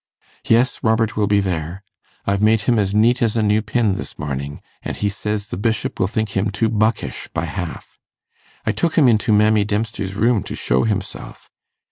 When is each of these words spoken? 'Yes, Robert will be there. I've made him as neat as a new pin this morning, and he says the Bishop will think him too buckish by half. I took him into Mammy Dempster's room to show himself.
'Yes, 0.47 0.79
Robert 0.81 1.15
will 1.15 1.27
be 1.27 1.39
there. 1.39 1.83
I've 2.25 2.41
made 2.41 2.61
him 2.61 2.79
as 2.79 2.91
neat 2.91 3.21
as 3.21 3.37
a 3.37 3.43
new 3.43 3.61
pin 3.61 3.93
this 3.97 4.17
morning, 4.17 4.59
and 4.81 4.97
he 4.97 5.09
says 5.09 5.49
the 5.49 5.57
Bishop 5.57 5.99
will 5.99 6.07
think 6.07 6.29
him 6.29 6.49
too 6.49 6.69
buckish 6.69 7.27
by 7.35 7.45
half. 7.45 7.99
I 8.65 8.71
took 8.71 8.95
him 8.97 9.07
into 9.07 9.31
Mammy 9.31 9.63
Dempster's 9.63 10.15
room 10.15 10.41
to 10.45 10.55
show 10.55 10.85
himself. 10.85 11.51